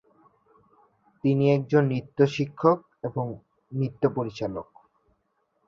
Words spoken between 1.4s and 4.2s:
একজন নৃত্য শিক্ষক এবং নৃত্য